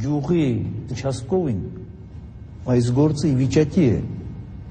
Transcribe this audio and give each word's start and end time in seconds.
գյուղի 0.00 0.46
участковին 0.94 1.60
այս 2.74 2.86
գործը 2.96 3.28
ի 3.28 3.34
վիճակի 3.40 3.84
է 3.86 3.98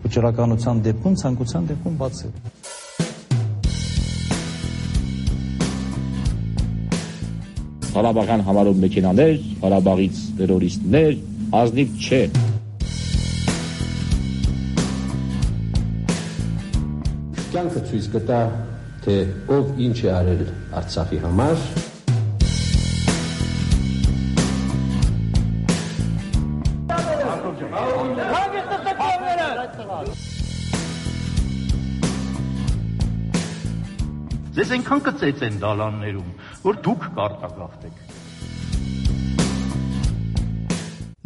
վճռականության 0.04 0.82
դեպքում 0.88 1.16
ցանկության 1.22 1.68
դեպքում 1.70 1.96
բացել։ 2.02 2.34
Ղարաբաղյան 7.94 8.44
համարով 8.48 8.82
մեքենաներ, 8.84 9.34
Ղարաբաղից 9.62 10.20
terroristներ, 10.42 11.16
ազնիվ 11.62 11.96
չէ։ 12.02 12.22
Կյանքը 17.54 17.88
ցույց 17.94 18.12
կտա, 18.18 18.44
թե 19.06 19.18
ով 19.54 19.74
ինչ 19.88 19.98
է 20.04 20.14
արել 20.18 20.46
Արցախի 20.82 21.26
համար։ 21.28 21.93
Ձեզ 34.64 34.72
այնքան 34.78 35.02
կծեց 35.04 35.42
են 35.44 35.56
դալաններում, 35.60 36.28
որ 36.64 36.78
դուք 36.86 37.02
կարտագաղթեք։ 37.18 37.96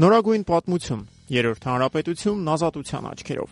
Նորագույն 0.02 0.46
պատմություն 0.50 1.04
Երրորդ 1.36 1.68
հանրապետություն 1.70 2.50
ազատության 2.56 3.06
աչքերով։ 3.12 3.50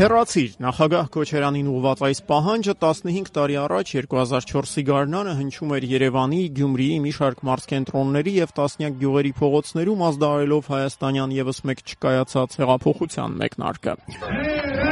Հերացիր 0.00 0.52
նախագահ 0.64 1.08
Քոչարյանին 1.12 1.66
ուղված 1.68 2.02
այս 2.08 2.20
պահանջը 2.30 2.74
15 2.84 3.26
տարի 3.36 3.56
առաջ 3.60 3.90
2004-ի 3.98 4.84
գարնանը 4.88 5.34
հնչում 5.40 5.74
էր 5.76 5.86
Երևանի, 5.90 6.40
Գյումրիի 6.56 6.96
մի 7.04 7.12
շարք 7.18 7.42
մարզկենտրոնների 7.50 8.34
եւ 8.38 8.54
տասնյակ 8.56 8.96
գյուղերի 9.04 9.32
փողոցներում 9.44 10.04
ազդարելով 10.08 10.70
հայաստանյան 10.72 11.34
եւս 11.40 11.60
մեկ 11.68 11.84
չկայացած 11.84 12.56
հեղափոխության 12.62 13.36
մեկնարկը։ 13.44 14.89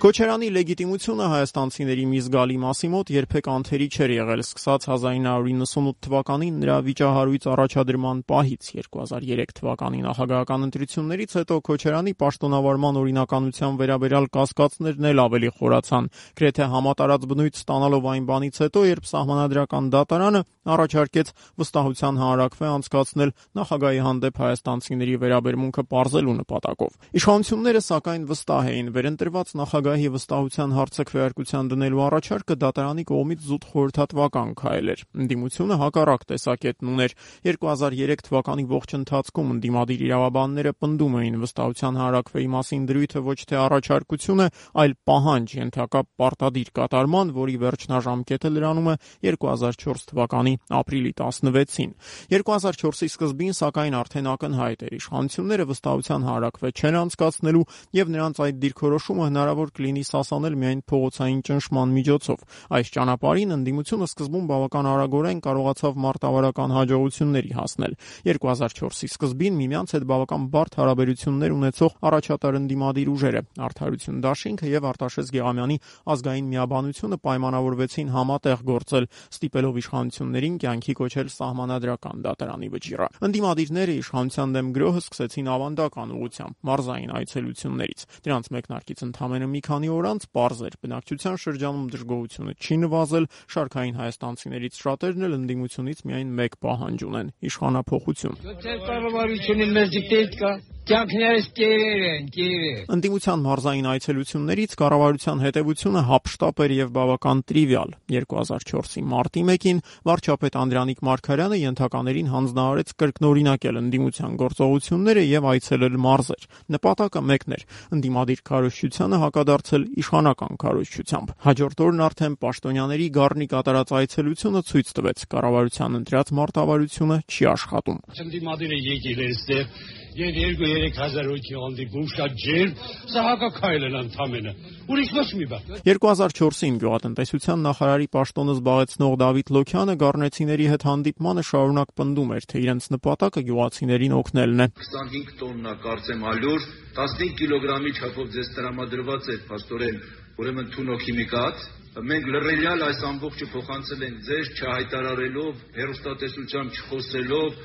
Քոչարյանի 0.00 0.46
լեգիտիմությունը 0.54 1.24
հայաստանցիների 1.28 2.04
մի 2.08 2.20
զգալի 2.24 2.54
մասի 2.62 2.88
մոտ 2.88 3.10
երբեք 3.12 3.48
անթերի 3.52 3.88
չէր 3.92 4.12
եղել, 4.14 4.42
սկսած 4.46 4.86
1998 4.88 5.98
թվականին 6.06 6.54
նրա 6.62 6.76
վիճահարույց 6.86 7.48
առաջադրման 7.54 8.22
պահից 8.32 8.70
2003 8.80 9.52
թվականի 9.60 10.00
նախագահական 10.06 10.64
ընտրություններից 10.70 11.34
հետո 11.36 11.58
Քոչարյանի 11.68 12.14
պաշտոնավարման 12.24 13.00
օրինականության 13.02 13.76
վերաբերյալ 13.84 14.30
կասկածներն 14.40 15.10
էլ 15.10 15.20
ավելի 15.20 15.52
խորացան, 15.60 16.08
գրեթե 16.40 16.70
համատարած 16.80 17.28
բնույթ 17.28 17.60
ստանալով 17.60 18.08
այն 18.16 18.24
բանից 18.32 18.62
հետո, 18.64 18.86
երբ 18.88 19.04
սահմանադրական 19.12 19.92
դատարանը 20.00 20.42
առաջարկեց 20.70 21.28
վստահության 21.60 22.18
հանրակրվե 22.20 22.66
անցկացնել 22.70 23.30
նախագահի 23.60 24.00
հանդեպ 24.06 24.40
հայաստանցիների 24.44 25.14
վերաբերմունքը 25.24 25.84
ողջելու 25.90 26.34
նպատակով։ 26.40 26.98
Իշխանությունները 27.20 27.80
սակայն 27.90 28.26
վստահ 28.30 28.68
էին 28.70 28.90
վերընտրված 28.96 29.54
նախագահ 29.60 29.89
նախագահի 29.90 30.10
վստահության 30.14 30.72
հարցը 30.76 31.04
քվեարկության 31.10 31.68
դնելու 31.70 32.02
առաջարկը 32.04 32.54
դատարանի 32.62 33.04
կողմից 33.10 33.40
զուտ 33.50 33.64
խորհրդատվական 33.70 34.50
քայլ 34.60 34.90
էր։ 34.92 35.00
Ընդդիմությունը 35.24 35.78
հակառակ 35.80 36.22
տեսակետն 36.30 36.90
ուներ։ 36.94 37.14
2003 37.50 38.22
թվականի 38.30 38.64
ողջ 38.70 38.94
ընթացքում 39.00 39.50
ընդդիմադիր 39.54 40.04
իրավաբանները 40.06 40.72
պնդում 40.78 41.16
էին 41.20 41.38
վստահության 41.42 41.98
հանրակրվեի 42.00 42.48
մասին 42.54 42.84
դրույթը 42.90 43.22
ոչ 43.30 43.38
թե 43.50 43.58
առաջարկություն 43.60 44.40
է, 44.40 44.48
այլ 44.80 44.94
պահանջ 45.10 45.48
ենթակա 45.58 46.00
պարտադիր 46.20 46.70
կատարման, 46.78 47.34
որի 47.40 47.56
վերջնաժամկետը 47.66 48.50
լրանում 48.54 48.90
է 48.90 48.96
2004 49.26 50.06
թվականի 50.10 50.54
ապրիլի 50.80 51.12
16-ին։ 51.18 51.90
2004-ի 52.30 53.10
սկզբին 53.10 53.54
սակայն 53.58 53.98
արդեն 54.00 54.30
ակնհայտ 54.30 54.84
էր 54.86 54.96
իշխանությունները 55.00 55.68
վստահության 55.70 56.26
հանրակրվե 56.30 56.70
չեն 56.80 56.98
անցկացնելու 57.00 57.66
եւ 58.00 58.12
նրանց 58.14 58.40
այդ 58.44 58.60
դիրքորոշումը 58.60 59.28
հնարավոր 59.30 59.72
կլինի 59.80 60.04
սասանել 60.10 60.56
միայն 60.60 60.80
փողոցային 60.90 61.40
ճնշման 61.48 61.94
միջոցով։ 61.96 62.42
Այս 62.76 62.90
ճանապարհին 62.94 63.54
ընդդիմությունը 63.56 64.08
սկզբում 64.10 64.48
բավական 64.50 64.88
արագորեն 64.90 65.40
կարողացավ 65.46 66.00
մարտավարական 66.04 66.74
հաջողությունների 66.76 67.52
հասնել։ 67.56 67.94
2004-ի 68.28 69.08
սկզբին 69.10 69.56
միմյանց 69.60 69.94
հետ 69.96 70.04
բավական 70.10 70.44
բարդ 70.52 70.76
հարաբերություններ 70.80 71.54
ունեցող 71.56 71.96
առաջատար 72.10 72.58
ընդդիմադիր 72.60 73.10
ուժերը 73.10 73.42
Արդարություն 73.70 74.20
Դաշինքը 74.24 74.70
եւ 74.70 74.86
Արտաշես 74.90 75.32
Գեղամյանի 75.34 75.76
ազգային 76.10 76.50
միաբանությունը 76.50 77.18
պայմանավորվեցին 77.24 78.12
համատեղ 78.14 78.64
գործել, 78.70 79.08
ստիպելով 79.30 79.80
իշխանություններին 79.80 80.58
կյանքի 80.60 80.94
կոչել 81.00 81.32
սահմանադրական 81.40 82.24
դատարանի 82.26 82.68
վճիռը։ 82.74 83.08
Ընդդիմադիրները 83.30 83.96
իշխանության 84.00 84.54
դեմ 84.60 84.70
գրոհը 84.76 85.02
սկսեցին 85.04 85.50
ավանդական 85.54 86.14
ուղությամբ, 86.20 86.56
մարզային 86.70 87.14
այցելություններից։ 87.20 88.06
Դրանց 88.26 88.50
մեկնարկից 88.60 89.04
ընդամենը 89.10 89.50
մի 89.50 89.60
քանի 89.70 89.92
օր 89.94 90.08
անց 90.10 90.26
պարզ 90.36 90.60
էր 90.66 90.76
բնակչության 90.84 91.38
շրջանում 91.44 91.86
դժգոհությունը 91.94 92.54
չի 92.60 92.76
նվազել, 92.84 93.28
շարքային 93.54 94.00
հայաստանցիներից 94.00 94.82
շատերն 94.82 95.28
էլ 95.30 95.38
ընդդիմությունից 95.40 96.04
միայն 96.10 96.34
մեկ 96.40 96.58
պահանջ 96.66 97.06
ունեն՝ 97.10 97.32
իշխանափոխություն։ 97.50 98.36
Ձեր 98.66 98.84
կառավարությունին 98.90 99.74
մեզ 99.78 99.96
դիտեիք 99.96 100.36
կա 100.42 100.52
Կյանքներս 100.90 101.44
կերեր 101.54 102.00
են, 102.02 102.28
կերեր։ 102.34 102.78
Ընդդիմության 102.96 103.42
մարզային 103.44 103.88
այցելություններից 103.90 104.72
կառավարության 104.80 105.42
հետևությունը 105.44 106.00
հապշտապ 106.08 106.62
էր 106.64 106.72
եւ 106.74 106.88
բավական 106.96 107.42
տրիվիալ։ 107.50 107.92
2004-ի 108.10 109.02
մարտի 109.12 109.44
1-ին 109.54 109.82
վարչապետ 110.10 110.58
Անդրանիկ 110.60 111.04
Մարկարյանը 111.10 111.58
ենթականերին 111.60 112.32
հանձնարարեց 112.34 112.90
կրկնօրինակել 113.04 113.80
ընդդիմության 113.80 114.34
գործողությունները 114.40 115.24
եւ 115.30 115.48
այցելել 115.52 116.00
մարզեր։ 116.10 116.48
Նպատակը 116.74 117.22
մեկն 117.30 117.54
էր՝ 117.60 117.64
ընդդիմադիր 118.00 118.42
քարոշչությանը 118.50 119.22
հակադարձել 119.60 119.84
իշխանական 120.00 120.58
քարոշչությամբ։ 120.60 121.32
Հաջորդ 121.44 121.82
օրն 121.84 122.00
արդեն 122.06 122.34
պաշտոնյաների 122.40 123.06
գառնի 123.16 123.46
կատարած 123.52 123.92
այցելությունը 124.00 124.60
ցույց 124.70 124.88
տվեց. 124.96 125.18
կառավարության 125.30 125.98
ընտրած 126.00 126.28
մարտավարությունը 126.40 127.16
չի 127.28 127.44
աշխատում։ 127.50 127.98
Ընդդիմադիրը 128.24 128.78
եկել 128.80 129.20
է 129.20 129.28
այստեղ 129.30 129.64
Եվ 130.10 130.30
2-3 130.34 130.96
հազար 130.98 131.26
հոգի 131.30 131.54
հանդիպում 131.54 132.06
շատ 132.10 132.32
ջեր, 132.42 132.70
սա 133.12 133.22
հակակայել 133.26 133.84
են 133.86 133.96
ընդամենը։ 134.00 134.52
Ուրիշ 134.90 135.10
ոչ 135.14 135.26
մի 135.38 135.46
բան։ 135.50 135.68
2004-ին 135.86 136.78
գյուղատնտեսության 136.82 137.62
նախարարի 137.66 138.08
պաշտոնը 138.16 138.54
զբաղեցնող 138.58 139.14
Դավիթ 139.22 139.52
Լոքյանը 139.54 139.94
գառնեցիների 140.02 140.66
հետ 140.70 140.86
հանդիպմանը 140.90 141.44
շարունակ 141.50 141.92
պնդում 142.00 142.32
էր, 142.34 142.48
թե 142.50 142.62
իրենց 142.66 142.88
նպատակը 142.94 143.44
գյուղացիներին 143.50 144.16
օգնելն 144.18 144.64
է։ 144.64 144.66
25 144.80 145.34
տոննա 145.40 145.74
կարծեմ 145.86 146.24
ալյուր, 146.30 146.64
15 146.98 147.36
կիլոգրամի 147.38 147.92
չափով 148.00 148.32
ձեզ 148.34 148.50
տրամադրված 148.58 149.30
է 149.30 149.36
աստորեն, 149.60 150.00
ուրեմն 150.40 150.72
թունոքիմիկատ, 150.74 151.68
մենք 152.10 152.26
լրելյալ 152.34 152.82
այս 152.86 153.00
ամբողջը 153.10 153.46
փոխանցել 153.50 154.02
ենք 154.06 154.18
ձեզ 154.26 154.50
չհայտարարելով, 154.58 155.62
հերոստատեսությամբ 155.78 156.76
չխոսելով, 156.80 157.56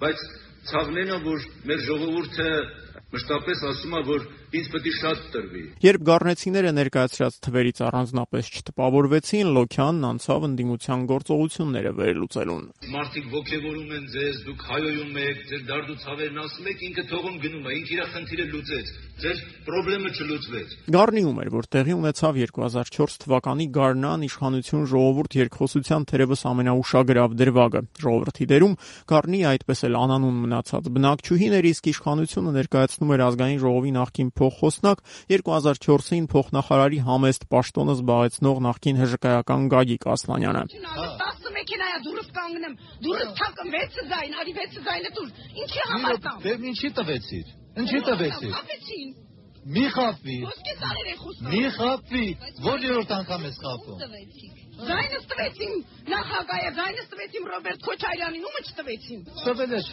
բայց 0.00 0.24
Ցավն 0.68 0.98
է, 1.00 1.04
որ 1.24 1.44
մեր 1.68 1.80
ժողովուրդը 1.86 2.50
մշտապես 3.14 3.62
ասում 3.70 3.96
է, 3.96 4.02
որ 4.10 4.26
ինձ 4.50 4.70
պետք 4.74 4.88
է 4.90 4.94
շատ 5.00 5.22
տրվի։ 5.34 5.64
Երբ 5.86 6.04
գառնեցիները 6.10 6.72
ներկայացրած 6.80 7.38
թվերից 7.46 7.82
առանձնապես 7.90 8.50
չտպավորվեցին, 8.60 9.52
Լոքյանն 9.60 10.08
անցավ 10.10 10.46
ընդդիմության 10.50 11.06
գործողությունները 11.10 11.92
վերլուծելուն։ 12.00 12.64
Մարդիկ 12.90 13.30
ողջևորում 13.36 13.94
են 14.00 14.10
ձեզ, 14.14 14.42
դուք 14.50 14.66
հայոյում 14.70 15.20
եք, 15.20 15.44
ձեր 15.50 15.62
դարդու 15.70 15.98
ցավերն 16.04 16.42
ասում 16.44 16.70
եք, 16.70 16.84
ինքը 16.90 17.06
թողում 17.10 17.40
գնում 17.46 17.70
է, 17.70 17.78
ինքը 17.80 17.94
իր 18.00 18.04
խնդիրը 18.10 18.46
լուծեց։ 18.50 18.92
Ձեր 19.20 19.40
խնդրը 19.70 20.10
չլուծվեց։ 20.10 20.72
Գառնիում 20.94 21.38
էր, 21.40 21.48
որ 21.54 21.66
տեղի 21.74 21.94
ունեցավ 21.96 22.38
2004 22.40 23.16
թվականի 23.24 23.66
Գառնան 23.76 24.24
իշխանություն 24.26 24.86
ժողովուրդ 24.90 25.36
երկխոսության 25.40 26.06
թերևս 26.10 26.42
ամենաուշագրավ 26.50 27.36
դրվագը։ 27.40 27.82
Ժողովրդի 28.00 28.48
դերում 28.50 28.74
Գառնի 29.10 29.40
այդպես 29.50 29.84
էլ 29.90 29.98
անանուն 30.00 30.40
մնացած 30.40 30.90
բնակչուհիներ 30.96 31.68
իսկ 31.70 31.90
իշխանությունը 31.90 32.54
ներկայացնում 32.60 33.14
էր 33.14 33.24
ազգային 33.30 33.60
ժողովի 33.60 33.92
նախկին 34.00 34.30
փոխխոսնակ 34.40 35.04
2004-ին 35.34 36.26
փոխնախարարի 36.34 37.00
համեստ 37.10 37.46
պաշտոնը 37.54 37.96
զբաղեցնող 38.00 38.60
նախկին 38.66 39.00
հժկայական 39.04 39.70
Գագիկ 39.74 40.06
Ասլանյանը։ 40.16 40.64
10 40.74 41.40
մեքենայա 41.60 41.98
դուրս 42.04 42.28
կանգնեմ, 42.36 42.76
դուրս 43.04 43.32
թակեմ 43.40 43.74
6 43.76 43.98
ձայն, 44.10 44.36
արի 44.40 44.54
6 44.60 44.78
ձայնը 44.86 45.10
դուր։ 45.16 45.32
Ինչի 45.64 45.82
համար 45.90 46.20
տամ։ 46.26 46.38
Դե 46.46 46.54
ինչի 46.70 46.90
տվեցիր։ 47.00 47.50
Ինչի 47.80 48.00
տվեցիր։ 48.08 48.54
Խափեցին։ 48.56 49.10
Մի 49.60 49.84
խափվի։ 49.94 50.36
Ոսկե 50.46 50.74
սարեր 50.80 51.08
է 51.10 51.14
խոսում։ 51.20 51.50
Մի 51.52 51.62
խափվի։ 51.76 52.26
Որ 52.64 52.84
երրորդ 52.86 53.10
անգամ 53.16 53.42
ես 53.46 53.58
խափում։ 53.64 53.98
Ձայնս 54.80 55.26
տվեցին 55.30 55.74
նախագահը, 56.14 56.70
ձայնս 56.78 57.10
տվեցին 57.12 57.48
Ռոբերտ 57.50 57.84
Քոչարյանին, 57.90 58.46
ումը 58.50 58.62
չտվեցին։ 58.70 59.20
Տվել 59.44 59.74
ես, 59.76 59.90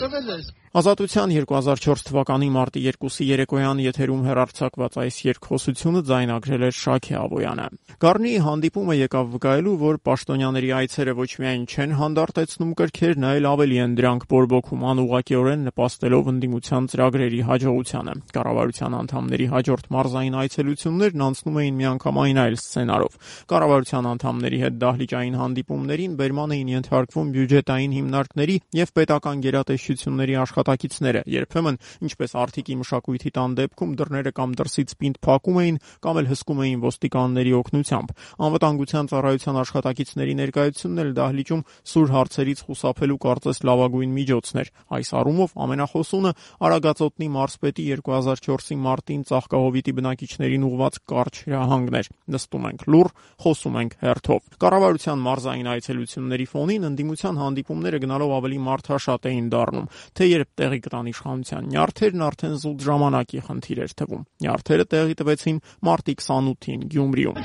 Տվել 0.00 0.30
ես։ 0.32 0.48
Ազատության 0.70 1.32
2004 1.34 2.04
թվականի 2.06 2.48
մարտի 2.54 2.80
2-ի 2.94 3.24
երեկոյան 3.26 3.80
եթերում 3.82 4.20
հերարցակված 4.22 4.98
այս 5.02 5.16
երկխոսությունը 5.26 6.02
ձայնագրել 6.06 6.64
էր 6.68 6.76
Շաքե 6.78 7.16
Աբոյանը։ 7.20 7.64
Գառնիի 8.04 8.42
հանդիպումը 8.44 8.94
եկավ 9.00 9.32
վկայելու, 9.32 9.72
որ 9.80 9.98
պաշտոնյաների 10.06 10.70
այցերը 10.78 11.14
ոչ 11.18 11.30
միայն 11.42 11.64
չեն 11.74 11.94
հանդարտեցնում 11.98 12.70
կրքերն, 12.78 13.26
այլ 13.30 13.48
ավելի 13.50 13.80
են 13.82 13.96
դրանք 13.98 14.28
բորբոքում 14.30 14.86
անուղակիորեն 14.94 15.66
նպաստելով 15.70 16.30
ընդդիմության 16.30 16.86
ծրագրերի 16.94 17.42
հաջողությանը։ 17.50 18.14
Կառավարության 18.30 18.96
անդամների 19.00 19.50
հաջորդ 19.50 19.90
մարզային 19.90 20.38
այցելություններն 20.38 21.26
անցնում 21.26 21.60
էին 21.66 21.82
միանգամայն 21.82 22.40
այլ 22.46 22.56
սցենարով։ 22.62 23.18
Կառավարության 23.50 24.10
անդամների 24.14 24.62
հետ 24.70 24.80
դահլիճային 24.86 25.36
հանդիպումներին 25.40 26.16
բերման 26.20 26.56
էին 26.60 26.72
ենթարկվում 26.78 27.34
բյուջետային 27.34 27.98
հիմնարկների 27.98 28.56
եւ 28.80 28.94
պետական 29.00 29.44
գերատեսչությունների 29.50 30.40
աշխատակիցները։ 30.60 31.22
Երբեմն, 31.30 31.78
ինչպես 32.04 32.34
Արթիկի 32.40 32.74
մշակույթի 32.80 33.30
տան 33.36 33.54
դեպքում 33.60 33.92
դռները 34.00 34.32
կամ 34.36 34.54
դրսից 34.60 34.94
պինդ 35.00 35.18
փակում 35.24 35.58
էին 35.60 35.78
կամ 36.04 36.20
էլ 36.20 36.28
հսկում 36.30 36.60
էին 36.64 36.82
ոստիկանների 36.84 37.52
օգնությամբ։ 37.60 38.12
Անվտանգության 38.46 39.10
ծառայության 39.10 39.60
աշխատակիցների 39.60 40.34
ներկայությունն 40.40 41.00
էլ 41.00 41.10
դահլիճում 41.20 41.64
սուր 41.90 42.12
հարցերից 42.14 42.62
խուսափելու 42.70 43.20
կարծես 43.24 43.62
լավագույն 43.70 44.12
միջոցն 44.20 44.60
էր։ 44.60 44.70
Այս 45.00 45.10
առումով 45.20 45.54
ամենախոսունը 45.64 46.32
Արագածոտնի 46.60 47.28
մարզպետի 47.40 47.84
2004-ի 48.00 48.76
մարտին 48.84 49.22
ծաղկահովիտի 49.30 49.94
բնակիչներին 50.00 50.66
ուղված 50.70 51.00
կարճ 51.10 51.40
հրահանգն 51.50 51.98
էր։ 52.00 52.10
Նստում 52.30 52.66
ենք 52.70 52.84
լուր, 52.90 53.10
խոսում 53.44 53.78
ենք 53.80 53.96
հերթով։ 54.00 54.40
Կառավարության 54.60 55.24
մարզային 55.30 55.70
այցելությունների 55.70 56.46
ֆոնին 56.50 56.88
ընդդիմության 56.90 57.40
հանդիպումները 57.40 58.00
գնալով 58.04 58.34
ավելի 58.40 58.60
մարդաշատ 58.70 59.28
էին 59.30 59.50
դառնում, 59.54 59.90
թե 60.20 60.30
երբ 60.30 60.49
տեղի 60.60 60.80
կտան 60.86 61.10
իշխանության 61.10 61.70
նյարդերն 61.70 62.24
արդեն 62.30 62.56
զուտ 62.64 62.86
ժամանակի 62.90 63.44
խնդիր 63.50 63.82
էր 63.86 63.92
թվում։ 64.00 64.22
Նյարդերը 64.44 64.86
տեղի 64.94 65.14
տվեցին 65.20 65.62
մարտի 65.90 66.14
28-ին 66.20 66.80
Գյումրիում։ 66.90 67.36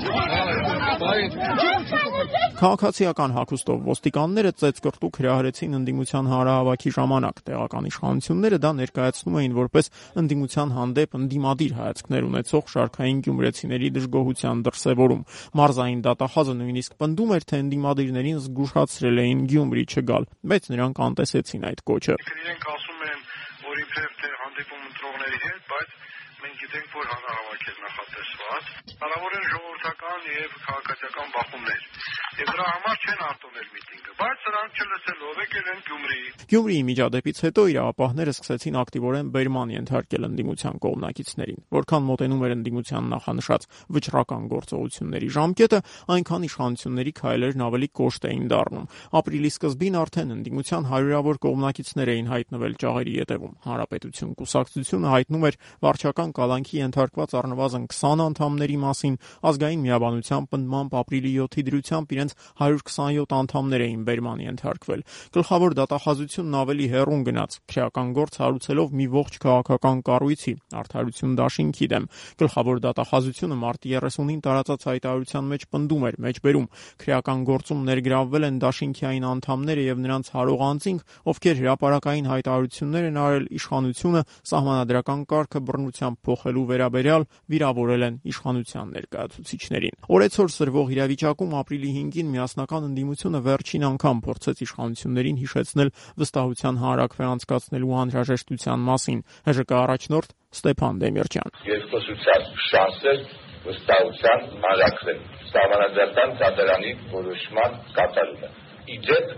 Քաղաքացիական 2.56 3.34
հագուստով 3.36 3.80
ոստիկանները 3.90 4.52
ծեծկրտուկ 4.62 5.18
հրահրեցին 5.20 5.76
ընդդիմության 5.80 6.30
հանրահավաքի 6.32 6.94
ժամանակ։ 6.96 7.42
Տեղական 7.50 7.90
իշխանությունները 7.90 8.60
դա 8.64 8.72
ներկայացնում 8.80 9.38
էին 9.42 9.58
որպես 9.60 9.92
ընդդիմության 10.24 10.74
հանդեպ 10.78 11.20
ընդդիմադիր 11.20 11.76
հայացքներ 11.82 12.30
ունեցող 12.30 12.72
շարքային 12.76 13.22
գյումրեցիների 13.28 13.92
դժգոհության 14.00 14.66
դրսևորում։ 14.70 15.28
Մարզային 15.60 16.02
դատախազը 16.08 16.58
նույնիսկ 16.64 17.00
պնդում 17.04 17.36
էր, 17.36 17.48
թե 17.52 17.62
ընդդիմադիրներին 17.66 18.42
զգուշացրել 18.48 19.24
էին 19.26 19.46
Գյումրի 19.52 19.88
չգալ, 19.92 20.30
բայց 20.56 20.74
նրանք 20.76 21.06
անտեսեցին 21.12 21.72
այդ 21.76 21.88
կոչը։ 21.92 22.16
Իրենք 22.24 22.70
ասում 22.72 22.95
իբրև 23.86 24.14
թե 24.20 24.30
հանդիպում 24.42 24.86
ընտրողների 24.90 25.40
հետ, 25.46 25.66
բայց 25.72 26.05
մենք 26.46 26.60
գիտենք, 26.62 26.90
որ 26.96 27.08
հանրահավաք 27.12 27.64
է 27.72 27.74
նախատեսված։ 27.86 28.68
Հնարավոր 28.92 29.38
են 29.40 29.48
ժողովրդական 29.54 30.28
եւ 30.36 30.58
քաղաքացիական 30.66 31.34
բախումներ 31.40 31.82
եւ 32.36 32.50
դրա 32.52 32.64
համար 32.68 32.98
չեն 33.06 33.22
արտոնել 33.26 33.68
միտինգը, 33.76 34.14
բայց 34.20 34.42
սրանք 34.46 34.80
չլսելով 34.84 35.38
եկել 35.40 35.68
են 35.72 35.78
Գյումրի։ 35.86 36.18
Գյումրիի 36.52 36.82
միջադեպից 36.90 37.38
հետո 37.46 37.64
իրավապահները 37.72 38.34
սկսեցին 38.36 38.78
ակտիվորեն 38.82 39.30
բերման 39.36 39.72
ենթարկել 39.76 40.28
ընդդիմության 40.28 40.82
կողմնակիցներին։ 40.86 41.62
Որքան 41.76 42.06
մոտենում 42.10 42.44
էր 42.46 42.56
ընդդիմության 42.56 43.08
նախանշած 43.16 43.68
վճռական 43.96 44.44
գործողությունների 44.52 45.30
ժամկետը, 45.36 45.80
այնքան 46.16 46.46
իշխանությունների 46.46 47.14
քայլերն 47.24 47.66
ավելի 47.66 47.90
կոշտ 47.96 48.28
էին 48.36 48.46
դառնում։ 48.52 48.90
Ապրիլի 49.16 49.52
սկզբին 49.56 50.00
արդեն 50.04 50.36
ընդդիմության 50.36 50.90
հարյուրավոր 50.92 51.42
կողմնակիցներ 51.46 52.14
էին 52.16 52.30
հայտնվել 52.36 52.78
ճաղերի 52.84 53.16
ետևում։ 53.16 53.56
Հանրապետություն 53.66 54.36
կուսակցությունը 54.44 55.16
հայտնում 55.16 55.48
էր 55.50 55.60
վարչական 55.86 56.35
կալանքի 56.36 56.80
ենթարկված 56.82 57.36
առնվազն 57.40 57.86
20 57.96 58.24
անդամների 58.26 58.78
մասին, 58.86 59.16
ազգային 59.50 59.84
միաբանության 59.86 60.48
պնդմամբ 60.56 60.96
ապրիլի 61.02 61.32
7-ի 61.36 61.66
դրությամբ 61.70 62.16
իրենց 62.16 62.36
127 62.66 63.36
անդամներ 63.40 63.86
էին 63.86 64.04
բերման 64.10 64.44
ենթարկվել։ 64.46 65.02
Գլխավոր 65.36 65.76
դատախազությունն 65.80 66.58
ավելի 66.62 66.88
հեռուն 66.96 67.26
գնաց, 67.30 67.58
քրեական 67.72 68.14
գործ 68.16 68.40
հարուցելով 68.46 68.96
մի 68.96 69.08
ողջ 69.16 69.40
քաղաքական 69.46 70.04
կառույցի՝ 70.10 70.54
Արդարություն 70.76 71.36
դաշինքի 71.40 71.88
դեմ։ 71.96 72.08
Գլխավոր 72.42 72.82
դատախազությունը 72.86 73.60
մարտի 73.66 73.96
30-ին 73.96 74.42
տարածած 74.46 74.86
հայտարարության 74.90 75.50
մեջ 75.56 75.66
պնդում 75.76 76.06
էր 76.06 76.18
մեջբերում 76.26 76.68
քրեական 77.06 77.46
գործում 77.50 77.86
ներգրավվել 77.90 78.48
են 78.50 78.60
դաշինքի 78.66 79.06
այն 79.10 79.26
անդամները 79.30 79.86
եւ 79.86 80.02
նրանց 80.06 80.32
հարող 80.36 80.64
անձինք, 80.66 81.16
ովքեր 81.32 81.60
հրաապարակային 81.62 82.30
հայտարարություններ 82.32 83.08
են 83.10 83.20
արել 83.26 83.46
իշխանությունը 83.60 84.22
սահմանադրական 84.52 85.26
կարգը 85.32 85.62
բռնությամբ 85.70 86.22
փոխելու 86.26 86.66
վերաբերյալ 86.72 87.26
վիրավորել 87.54 88.06
են 88.06 88.18
իշխանության 88.32 88.92
ներկայացուցիչներին։ 88.96 89.98
Օրեցօր 90.16 90.50
սրվող 90.56 90.92
իրավիճակում 90.96 91.56
ապրիլի 91.62 91.92
5-ին 91.96 92.30
միասնական 92.36 92.88
ընդդիմությունը 92.90 93.42
վերջին 93.46 93.88
անգամ 93.90 94.22
փորձեց 94.26 94.64
իշխանություններին 94.66 95.40
հիշեցնել 95.46 95.94
վստահության 96.26 96.80
հանրակրվե 96.86 97.26
անցկացնելու 97.36 97.96
անհրաժեշտության 98.06 98.86
մասին։ 98.90 99.20
ՀԺԿ 99.46 99.74
առաջնորդ 99.86 100.36
Ստեփան 100.56 101.00
Դեմիրճյան։ 101.04 101.52
Երկխոսության 101.68 102.46
շանսեր 102.66 103.20
վստահության 103.66 104.44
հանրակրվեն 104.66 105.22
սահմանադրական 105.52 106.36
ծառայանի 106.42 106.92
որոշման 107.16 107.78
կատարումը։ 107.98 108.50
Իդեպ 108.96 109.32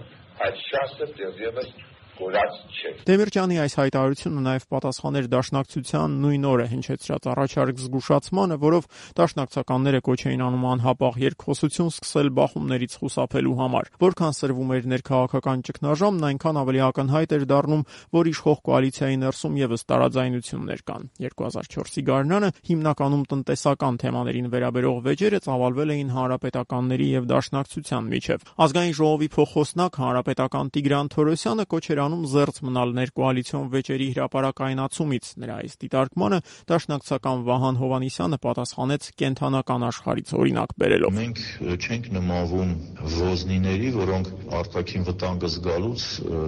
այդ 0.47 0.57
շանսը 0.67 1.07
դեռևս 1.17 1.69
կորած 2.17 2.55
չէ։ 2.77 2.91
Դեմիրճյանի 3.07 3.57
այս 3.63 3.73
հայտարարությունը 3.77 4.41
նաև 4.47 4.65
պատասխաներ 4.73 5.27
Դաշնակցության 5.33 6.15
նույն 6.23 6.47
օրը 6.51 6.65
հնչեցրած 6.71 7.27
առաջարկ 7.31 7.81
զգուշացմանը, 7.83 8.57
որով 8.63 8.87
Դաշնակցականները 9.17 10.01
կոչ 10.07 10.19
էին 10.27 10.43
անում 10.47 10.65
անհապաղ 10.71 11.19
երկխոսություն 11.23 11.91
սկսել 11.93 12.31
բախումներից 12.37 12.97
խուսափելու 12.97 13.57
համար։ 13.61 13.91
Որքան 14.07 14.37
սրվում 14.37 14.73
էր 14.77 14.87
ներքաղաքական 14.97 15.63
ճգնաժամն, 15.67 16.25
այնքան 16.27 16.59
ավելի 16.61 16.81
ակնհայտ 16.87 17.35
էր 17.37 17.45
դառնում, 17.51 17.83
որ 18.17 18.31
իշխող 18.33 18.57
կոալիցիայի 18.67 19.17
ներսում 19.27 19.57
եւս 19.61 19.85
տարաձայնություններ 19.87 20.81
կան։ 20.87 21.07
2004-ի 21.27 22.03
գարնանը 22.07 22.49
հիմնականում 22.67 23.23
տնտեսական 23.31 23.99
թեմաներին 24.01 24.51
վերաբերող 24.57 24.97
վեճերը 25.07 25.41
ծավալվել 25.47 25.93
էին 25.97 26.11
հանրապետականների 26.17 27.07
եւ 27.17 27.27
Դաշնակցության 27.27 28.09
միջև։ 28.17 28.47
Ազգային 28.67 28.97
ժողովի 28.97 29.29
փոխոսնակ 29.37 29.99
հանրապետական 30.01 30.71
Տիգրան 30.77 31.11
Թորոսյանը 31.17 31.65
կոչ 31.67 31.83
էր 31.87 32.01
անում 32.07 32.23
զերծ 32.31 32.59
մնալ 32.67 32.93
ներկոալիցիոն 32.97 33.67
վեճերի 33.73 34.07
հրապարակայնացումից։ 34.17 35.29
Նրա 35.43 35.57
այս 35.67 35.77
դիտարկմանը 35.83 36.39
Դաշնակցական 36.71 37.43
Վահան 37.47 37.79
Հովանիսյանը 37.81 38.39
պատասխանեց 38.47 39.09
կենթանական 39.21 39.85
աշխարից 39.87 40.33
օրինակ 40.41 40.75
բերելով։ 40.83 41.15
Մենք 41.17 41.43
չենք 41.77 42.09
նմանվում 42.17 42.73
ոզնիների, 43.17 43.91
որոնք 43.97 44.31
արտաքին 44.61 45.07
վտանգը 45.11 45.51
զգալուց 45.57 46.07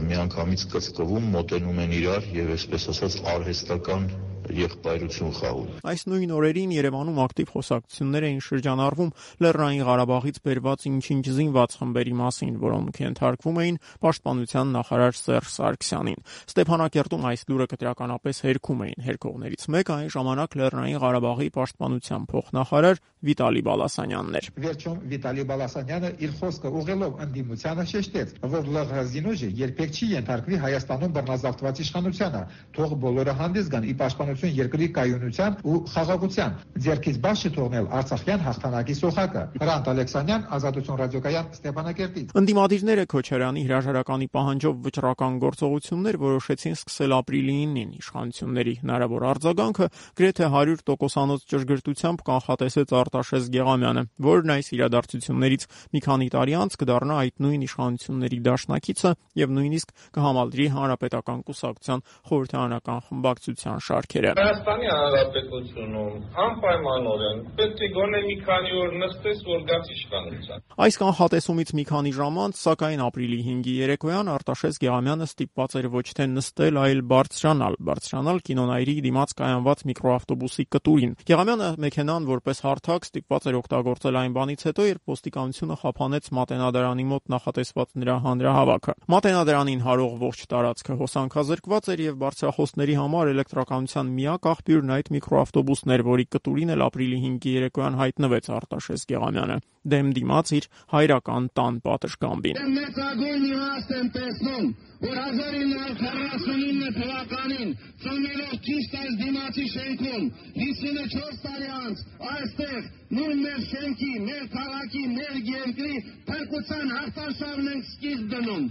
միանգամից 0.10 0.66
կծկվում, 0.74 1.30
մոտենում 1.36 1.84
են 1.86 1.96
իրար 2.00 2.34
եւ 2.40 2.52
այսպես 2.56 2.90
ասած 2.96 3.22
արհեստական 3.36 4.10
եղբայրություն 4.58 5.34
խաղում։ 5.40 5.70
Այս 5.90 6.02
նույն 6.10 6.32
օրերին 6.36 6.72
Երևանում 6.76 7.20
ակտիվ 7.24 7.52
խոսակցություններ 7.54 8.26
էին 8.30 8.42
շրջանառվում 8.46 9.12
Լեռնային 9.46 9.84
Ղարաբաղից 9.90 10.38
բերված 10.50 10.86
ինչ-ինչ 10.90 11.26
զինված 11.40 11.76
խմբերի 11.80 12.16
մասին, 12.20 12.54
որոնք 12.64 13.00
ենթարկվում 13.00 13.60
էին 13.64 13.80
պաշտպանության 14.04 14.74
նախարար 14.80 15.20
Սերժ 15.20 15.50
Սարգսյանին։ 15.60 16.24
Ստեփանակերտում 16.50 17.28
այս 17.30 17.42
լուրը 17.50 17.68
կտրականապես 17.74 18.42
հերքում 18.50 18.84
էին 18.90 19.06
հերքողներից 19.10 19.64
մեկը 19.70 19.94
այն 20.00 20.10
ժամանակ 20.16 20.58
Լեռնային 20.60 21.02
Ղարաբաղի 21.04 21.50
պաշտպանության 21.60 22.28
փոխնախարար 22.30 23.02
Վիտալի 23.20 23.62
Բալասանյանն 23.68 24.36
էր։ 24.40 24.46
Վերջում 24.64 25.00
Վիտալի 25.12 25.44
Բալասանյանը 25.50 26.12
իր 26.24 26.36
խոսքը 26.40 26.70
ուղղելով 26.80 27.18
ընդդիմությանը 27.26 27.86
շեշտեց, 27.92 28.32
որ 28.54 28.70
ԼՂ 28.70 29.04
զինուժը 29.10 29.50
երբեք 29.60 29.92
չի 30.00 30.08
ենթարկվի 30.14 30.60
Հայաստանում 30.64 31.16
բռնազավթված 31.20 31.82
իշխանությանը, 31.84 32.44
թող 32.80 32.96
բոլորը 33.04 33.36
հանդես 33.44 33.72
գան 33.76 33.90
ի 33.90 33.96
պաշտպանություն 34.40 34.56
երկրի 34.60 34.88
կայունության 34.96 35.56
ու 35.68 35.78
խաղաղության։ 35.92 36.52
Ձերքից 36.80 37.18
բաց 37.24 37.42
չթողնել 37.50 37.86
Արցախյան 38.00 38.42
հաղթանակի 38.46 38.96
սոխակը։ 39.00 39.44
Հրանտ 39.60 39.90
Ալեքսանյան, 39.90 40.44
Ազատություն 40.60 41.00
ռադիոկայան 41.00 41.50
Ստեփանակերտից։ 41.60 42.34
Ընդդիմադիրները 42.40 43.06
Քոչարյանի 43.14 43.64
հրաժարականի 43.70 44.28
պահանջով 44.40 44.76
վճռական 44.90 45.34
գործողություններ 45.44 46.20
որոշեցին 46.24 46.76
սկսել 46.80 47.16
ապրիլի 47.20 47.56
9-ին։ 47.60 47.90
Իշխանությունների 48.00 48.74
հնարավոր 48.80 49.26
արձագանքը 49.30 49.88
գրեթե 50.20 50.50
100%-անոց 50.56 51.46
ճշգրտությամբ 51.50 52.24
կանխատեսեց 52.30 52.94
Արտաշես 53.00 53.50
Գեղամյանը, 53.60 54.04
որն 54.30 54.54
այս 54.56 54.72
իրադարձություններից 54.80 55.68
մի 55.90 56.00
քանի 56.06 56.30
տարի 56.36 56.56
անց 56.60 56.78
կդառնա 56.80 57.20
այդ 57.20 57.44
նույն 57.44 57.66
իշխանությունների 57.70 58.40
դաշնակիցը 58.50 59.12
եւ 59.40 59.56
նույնիսկ 59.60 59.94
կհամալրի 60.20 60.68
հանրապետական 60.80 61.40
կուսակցության 61.50 62.06
խորհրդարանական 62.30 63.04
խմբակցության 63.10 63.84
շարքերը։ 63.90 64.29
խոսքերը։ 64.30 64.44
Հայաստանի 64.50 64.88
Հանրապետությունում 64.90 66.14
անպայմանորեն 66.44 67.40
պետք 67.60 67.80
է 67.80 67.90
գոնե 67.96 68.20
մի 68.26 68.36
քանի 68.46 68.72
օր 68.80 68.94
նստես, 69.04 69.42
որ 69.50 69.62
գաց 69.70 69.90
իշխանության։ 69.96 70.64
Այս 70.86 70.98
կանխատեսումից 71.00 71.70
մի 71.80 71.84
քանի 71.90 72.12
ժամ 72.20 72.40
անց, 72.44 72.60
սակայն 72.60 73.04
ապրիլի 73.10 73.40
5-ի 73.50 73.74
երեկոյան 73.80 74.32
Արտաշես 74.34 74.80
Գեղամյանը 74.84 75.28
ստիպված 75.30 75.76
էր 75.80 75.88
ոչ 75.96 76.06
թե 76.20 76.28
նստել, 76.30 76.80
այլ 76.80 77.02
բարձրանալ, 77.10 77.78
բարձրանալ 77.90 78.42
կինոնայրի 78.50 78.96
դիմաց 79.10 79.34
կայանված 79.40 79.84
միկրոավտոբուսի 79.90 80.66
կտուրին։ 80.70 81.14
Գեղամյանը 81.30 81.70
մեքենան 81.80 82.30
որպես 82.30 82.64
հարթակ 82.70 83.10
ստիպված 83.10 83.50
էր 83.50 83.60
օգտագործել 83.60 84.20
այն 84.20 84.36
բանից 84.40 84.66
հետո, 84.70 84.88
երբ 84.90 85.14
ոստիկանությունը 85.14 85.78
խափանեց 85.80 86.30
Մատենադարանի 86.40 87.06
մոտ 87.10 87.24
նախատեսված 87.34 87.90
նրա 88.00 88.16
հանրահավաքը։ 88.30 88.96
Մատենադարանին 89.10 89.84
հարող 89.90 90.14
ողջ 90.20 90.44
տարածքը 90.54 90.98
հոսանքազրկված 91.00 91.90
էր 91.90 92.04
եւ 92.10 92.20
բարձրախոսների 92.20 92.96
համար 93.00 93.32
էլեկտրականության 93.34 94.09
միակ 94.18 94.48
աղբյուրն 94.52 94.94
այդ 94.96 95.10
միկրոավտոբուսն 95.16 95.94
էր, 95.96 96.04
որի 96.10 96.26
կտուրին 96.36 96.74
էլ 96.76 96.84
ապրիլի 96.90 97.20
5-ի 97.26 97.54
երեկոյան 97.60 97.98
հայտնվեց 98.00 98.50
Արտաշես 98.60 99.06
Գեղամյանը 99.10 99.58
դեմ 99.94 100.12
դիմաց 100.18 100.52
իր 100.60 100.66
հայրական 100.94 101.50
տան 101.60 101.80
պատշգամբին։ 101.86 102.60
Մեծագույն 102.76 103.46
իմաստ 103.50 103.94
եմ 104.00 104.10
տեսնում, 104.16 104.68
որ 105.00 105.20
1949 105.24 106.92
թվականին 107.00 107.72
ծնելով 108.04 108.56
ճիշտ 108.68 108.98
այս 109.00 109.14
դիմացի 109.22 109.66
շենքում 109.74 110.26
54 110.60 111.40
տարի 111.46 111.70
անց 111.80 112.04
այստեղ 112.34 112.82
նույն 113.20 113.40
մեր 113.46 113.62
շենքի, 113.70 114.12
մեր 114.28 114.44
քաղաքի, 114.56 115.04
մեր 115.16 115.40
երկրի 115.50 115.96
փրկության 116.30 116.94
հաղթարշավն 116.98 117.72
ենք 117.74 117.90
սկիզբ 117.94 118.30
դնում։ 118.36 118.68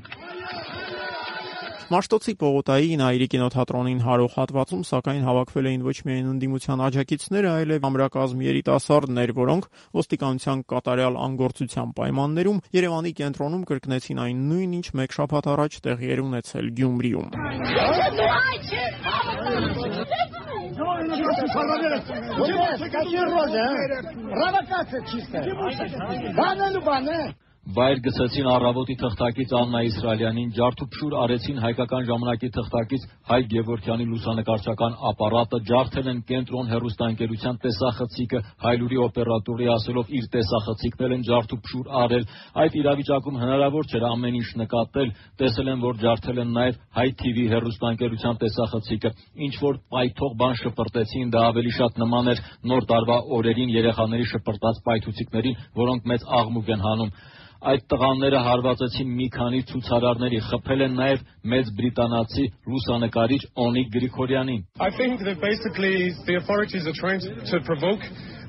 Մաշտոցի 1.88 2.33
Պողոտայի 2.42 2.97
Նայիրի 3.00 3.26
կինոթատրոնին 3.33 4.00
հարող 4.04 4.35
հատվածում 4.37 4.83
սակայն 4.88 5.23
հավաքվել 5.27 5.67
էին 5.67 5.82
ոչ 5.84 5.96
միայն 6.08 6.27
ընդդիմության 6.32 6.84
աջակիցները, 6.88 7.50
այլև 7.60 7.88
ամրակազմ 7.89 8.43
երիտասարդներ, 8.48 9.34
որոնք 9.36 9.67
ոստիկանության 10.00 10.63
կատարյալ 10.72 11.20
անգործության 11.27 11.89
պայմաններում 12.00 12.62
Երևանի 12.77 13.12
կենտրոնում 13.20 13.65
կրկնեցին 13.67 14.22
այն 14.24 14.38
նույն, 14.53 14.72
ինչ 14.79 14.88
մեկ 15.03 15.17
շաբաթ 15.20 15.46
առաջ 15.53 15.79
տեղի 15.84 16.08
էր 16.15 16.24
ունեցել 16.24 16.65
Գյումրիում։ 16.79 17.29
Провокация 24.34 25.01
чистая. 25.05 25.43
Банан, 26.34 26.84
банан. 26.84 27.36
Վայր 27.68 27.98
գցեցին 28.00 28.46
առավոտի 28.48 28.94
թղթակից 28.96 29.50
Աննա 29.58 29.80
Իսրայելյանին, 29.84 30.52
ջարդուփշուր 30.56 31.14
արեցին 31.22 31.58
հայկական 31.60 32.06
ժամանակի 32.08 32.48
թղթակից 32.56 33.02
Հայ 33.28 33.38
Գևորգյանի 33.52 34.06
լուսանկարչական 34.08 34.94
ապարատը, 35.10 35.58
ջարդել 35.68 36.08
են 36.12 36.22
կենտրոն 36.30 36.70
հերոստանգերության 36.72 37.58
տեսախցիկը, 37.64 38.40
Հայլուրի 38.64 39.00
օպերատորի 39.04 39.68
ասելով 39.75 40.12
իր 40.16 40.28
տեսախցիկն 40.32 41.04
էլ 41.08 41.14
են 41.18 41.26
ջարդուփշուր 41.28 41.92
արել։ 42.08 42.25
Այդ 42.64 42.78
իրավիճակում 42.80 43.40
հնարավոր 43.44 43.92
չէր 43.92 44.06
ամեն 44.08 44.38
ինչ 44.40 44.48
նկատել, 44.64 45.12
տեսել 45.44 45.68
են, 45.68 45.82
որ 45.84 46.00
ջարդել 46.08 46.40
են 46.40 46.52
նաև 46.56 46.80
Հայ 46.96 47.08
TV 47.20 47.37
հերոստանգերության 47.52 48.40
տեսախցիկը, 48.48 49.12
ինչ 49.44 49.54
որ 49.60 49.80
պայթող 49.92 50.38
բան 50.40 50.56
շպրտեցին, 50.64 51.32
դա 51.37 51.44
ավելի 51.52 51.72
շատ 51.78 52.00
նման 52.00 52.32
էր 52.32 52.42
նոր 52.72 52.88
տարվա 52.88 53.18
օրերին 53.38 53.75
երեխաների 53.76 54.28
շպրտած 54.32 54.80
պայթուցիկներին, 54.88 55.58
որոնք 55.82 56.08
մեծ 56.08 56.26
աղմուկ 56.38 56.72
են 56.78 56.87
հանում 56.88 57.12
այդ 57.59 57.85
տղաները 57.91 58.41
հարվածեցին 58.47 59.09
մի 59.19 59.27
քանի 59.35 59.61
ցուցարարների, 59.71 60.38
խփել 60.47 60.85
են 60.87 60.93
նաև 60.99 61.23
մեծ 61.53 61.71
բրիտանացի 61.79 62.45
լուսանկարիչ 62.71 63.41
Օնիկ 63.65 63.88
Գրիգորյանին։ 63.95 64.62
I 64.79 64.91
think 64.95 65.25
that 65.27 65.41
basically 65.43 66.15
the 66.29 66.38
authorities 66.38 66.87
are 66.87 66.95
trying 66.95 67.19
to, 67.19 67.59
provoke 67.67 68.00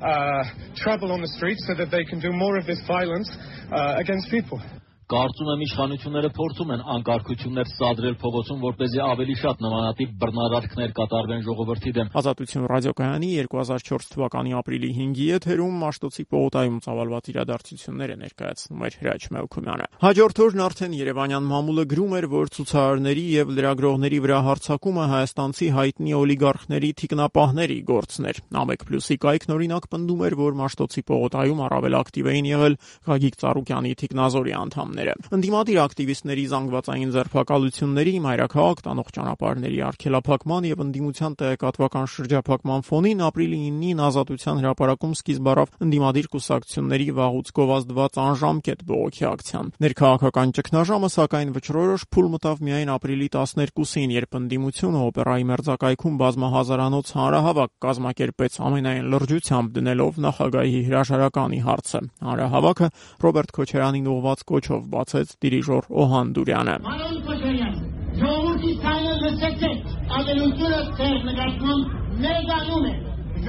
uh, 0.02 0.44
trouble 0.76 1.12
on 1.12 1.22
the 1.22 1.32
streets 1.38 1.66
so 1.68 1.74
that 1.74 1.90
they 1.90 2.06
can 2.06 2.20
do 2.20 2.32
more 2.32 2.58
of 2.58 2.66
this 2.66 2.80
violence 2.88 3.30
uh, 3.74 3.96
against 3.98 4.30
people. 4.30 4.62
Կարծում 5.10 5.48
եմ 5.50 5.62
իշխանությունները 5.66 6.30
փորձում 6.38 6.72
են 6.76 6.82
անկարգություններ 6.94 7.70
սադրել 7.70 8.16
փողոցում, 8.22 8.60
որպեսզի 8.62 9.00
ավելի 9.02 9.36
շատ 9.42 9.62
նմանատիպ 9.66 10.12
բռնարարքներ 10.22 10.92
կատարվեն 11.00 11.42
ժողովրդի 11.48 11.94
դեմ։ 11.98 12.12
Ազատություն 12.22 12.68
ռադիոկայանի 12.70 13.30
2004 13.40 14.06
թվականի 14.14 14.54
ապրիլի 14.60 14.92
5-ի 15.00 15.26
եթերում 15.30 15.80
Մաշտոցի 15.82 16.26
Պողոտայում 16.30 16.78
ծավալված 16.86 17.32
իրադարձությունները 17.34 18.18
ներկայացնում 18.22 18.86
էր 18.86 19.00
Հրաչ 19.00 19.24
Մելքումյանը։ 19.34 19.90
Հաջորդ 20.06 20.44
օրն 20.46 20.64
արդեն 20.70 20.94
Երևանյան 21.00 21.50
մամուլը 21.50 21.86
գրում 21.90 22.14
էր, 22.20 22.30
որ 22.30 22.54
ցուցարարների 22.54 23.26
եւ 23.34 23.54
լրագրողների 23.58 24.20
վրա 24.30 24.40
հարձակումը 24.46 25.10
հայաստանցի 25.10 25.68
հայտնի 25.80 26.16
օլիգարխների 26.20 26.92
թիկնապահների 27.02 27.80
գործն 27.90 28.30
էր։ 28.30 28.42
Ամեկ 28.60 28.86
պլյուսի 28.90 29.20
կայքն 29.26 29.58
օրինակ 29.58 29.90
պնդում 29.90 30.24
էր, 30.30 30.38
որ 30.44 30.60
Մաշտոցի 30.60 31.02
Պողոտայում 31.10 31.64
առավել 31.70 32.00
ակտիվ 32.04 32.30
էին 32.30 32.50
եղել 32.50 32.80
Գագիկ 33.10 33.40
Ծառուկյանի 33.40 33.94
թիկնազորի 34.04 34.54
անդամներ 34.60 34.99
ոլորտները։ 35.00 35.14
Ընդդիմադիր 35.36 35.80
ակտիվիստների 35.84 36.44
զանգվածային 36.52 37.12
ձերբակալությունների, 37.16 38.14
մայրաքաղաք 38.26 38.82
տանող 38.86 39.10
ճանապարհների 39.16 39.80
արգելափակման 39.90 40.68
եւ 40.70 40.82
ընդդիմության 40.84 41.36
տեղեկատվական 41.40 42.08
շրջափակման 42.14 42.84
ֆոնին 42.90 43.24
ապրիլի 43.30 43.60
9-ին 43.80 44.02
Ազատության 44.10 44.60
հրապարակում 44.60 45.14
սկիզբ 45.20 45.50
առավ 45.54 45.74
ընդդիմադիր 45.86 46.30
կուսակցությունների 46.34 47.08
վաղուց 47.20 47.52
գովազդված 47.60 48.20
անժամկետ 48.20 48.84
բողոքի 48.90 49.24
ակցիան։ 49.30 49.72
Ներքաղաքական 49.80 50.54
ճգնաժամը 50.60 51.10
սակայն 51.20 51.54
վճռորոշ 51.60 52.06
փուլ 52.10 52.30
մտավ 52.34 52.64
միայն 52.70 52.94
ապրիլի 53.00 53.30
12-ին, 53.40 54.14
երբ 54.20 54.40
ընդդիմությունը 54.40 55.04
օպերայի 55.10 55.46
մերձակայքում 55.50 56.20
բազմահազարանոց 56.20 57.14
հանրահավաք 57.20 57.72
կազմակերպեց 57.86 58.60
ամենայն 58.70 59.10
լրջությամբ 59.14 59.74
դնելով 59.80 60.20
նախագահի 60.30 60.80
հրաժարականի 60.90 61.60
հարցը։ 61.70 62.02
Հանրահավաքը 62.30 62.90
Ռոբերտ 63.20 63.54
Քոչարյանին 63.60 64.10
ուղված 64.10 64.44
կոչով 64.50 64.89
բացեց 64.94 65.34
դիրիժոր 65.44 65.90
Օհան 66.04 66.32
Դուրյանը։ 66.38 66.76
Պարոն 66.88 67.20
Քոչարյան, 67.28 67.76
ժողովրդի 68.22 68.74
ցայնը 68.86 69.14
լսեցեք, 69.24 69.94
ավելությունը 70.20 70.82
ձեր 71.00 71.20
նկատմամբ 71.30 71.86
մեգանում 72.26 72.90
է։ 72.90 72.96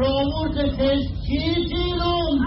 Ժողովուրդը 0.00 0.66
ձեզ 0.80 1.02
չի 1.26 1.40
սիրում։ 1.70 2.44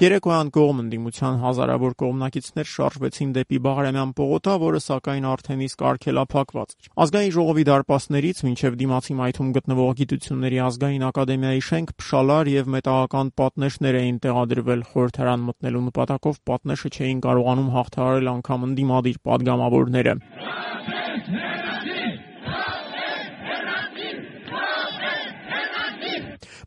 Երեկոյան 0.00 0.48
կողմ 0.56 0.78
ընդդիմության 0.80 1.34
հազարավոր 1.42 1.94
կողմնակիցներ 2.00 2.68
շարժվեցին 2.74 3.34
դեպի 3.36 3.58
Բաղարամյան 3.66 4.14
պողոտա, 4.20 4.54
որը 4.62 4.80
սակայն 4.80 5.26
արդեն 5.28 5.64
իսկ 5.66 5.84
արգելափակված 5.90 6.72
էր։ 6.72 6.88
Ազգային 7.04 7.34
ժողովի 7.36 7.64
դարպասներից 7.68 8.40
մինչև 8.46 8.78
դիմացի 8.80 9.18
մայթում 9.20 9.52
գտնվող 9.60 9.92
գիտությունների 10.00 10.62
ազգային 10.70 11.06
ակադեմիայի 11.10 11.62
շենք 11.68 11.94
փշալար 12.00 12.52
եւ 12.56 12.72
մետաղական 12.80 13.32
պատնեշներ 13.44 14.00
էին 14.00 14.20
տեղադրվել 14.24 14.88
խորհրդարան 14.96 15.46
մտնելու 15.52 15.86
նպատակով 15.90 16.42
պատնեշը 16.48 16.94
չէին 16.96 17.24
կարողանում 17.28 17.72
հաղթահարել 17.76 18.34
անգամ 18.40 18.68
ընդդիմադիր 18.70 19.24
падգամավորները։ 19.28 20.20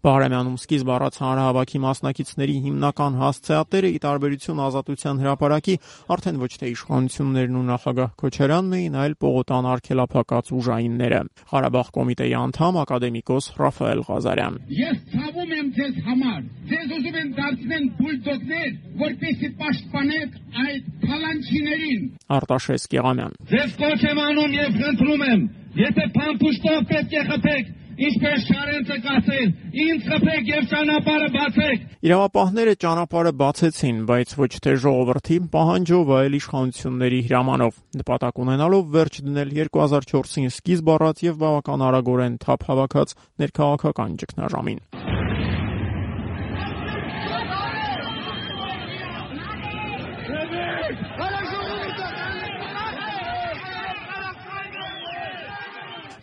Բաղրամյանում 0.03 0.55
սկիզբ 0.60 0.89
առած 0.93 1.17
հանրահավաքի 1.24 1.79
մասնակիցների 1.79 2.53
հիմնական 2.63 3.13
հասցեատերը՝ 3.22 3.89
ի 3.95 4.00
տարբերություն 4.03 4.57
Ազատության 4.63 5.19
հրապարակի, 5.24 5.75
արդեն 6.12 6.41
ոչ 6.41 6.50
թե 6.60 6.72
իշխանություններն 6.74 7.55
ու 7.55 7.62
նախագահ 7.69 8.10
Քոչարյանն 8.19 8.75
էին, 8.79 8.98
այլ 9.00 9.15
Պողոտան 9.24 9.69
արգելափակած 9.74 10.51
ուժայինները։ 10.60 11.22
Ղարաբաղ 11.53 11.91
կոմիտեի 11.95 12.36
անդամ 12.43 12.79
ակադեմիկոս 12.83 13.48
Ռաֆայել 13.63 14.03
Ղազարյան։ 14.12 14.60
Ես 14.83 15.00
ցավում 15.13 15.55
եմ 15.63 15.72
ձեզ 15.79 15.95
համար։ 16.03 16.41
Ձեզ 16.74 16.91
ուզում 17.00 17.17
են 17.24 17.31
դարձնել 17.39 17.86
բուլդոզներ, 18.03 18.69
որպեսզի 19.03 19.50
պաշտպանեք 19.63 20.36
այդ 20.67 20.91
փալանչիներին։ 21.07 22.03
Արտաշես 22.43 22.89
Գեղամյան։ 22.91 23.39
Ձեզ 23.53 23.79
կոչ 23.79 24.00
եմ 24.12 24.22
անում 24.27 24.60
եւ 24.60 24.77
խնդրում 24.83 25.25
եմ, 25.31 25.48
եթե 25.79 26.05
փամփուշտով 26.17 26.83
պետք 26.91 27.13
է 27.13 27.24
խփեք, 27.31 27.72
Ինչպես 27.93 28.45
Շարենցը 28.47 28.95
կասել, 29.03 29.50
ինձ 29.83 30.05
խփեք 30.09 30.47
եւ 30.50 30.63
ճանապարհը 30.71 31.27
բացեք։ 31.35 31.83
Իրավապահները 32.07 32.73
ճանապարհը 32.83 33.33
բացեցին, 33.43 34.00
բայց 34.09 34.33
ոչ 34.41 34.50
թե 34.65 34.75
ժողովրդի 34.85 35.38
պահանջով, 35.53 36.13
այլ 36.17 36.38
իշխանությունների 36.41 37.21
հրամանով, 37.29 37.79
նպատակ 38.01 38.43
ունենալով 38.47 38.91
վերջ 38.97 39.23
դնել 39.29 39.55
2004-ին 39.62 40.53
սկիզբ 40.57 40.93
առած 40.97 41.25
եւ 41.29 41.41
բավական 41.45 41.88
արագորեն 41.93 42.39
թափ 42.41 42.69
հավաքած 42.73 43.17
ներքաղաքական 43.43 44.17
ճգնաժամին։ 44.23 45.12